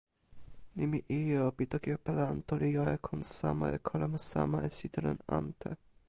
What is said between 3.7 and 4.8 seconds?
e kalama sama e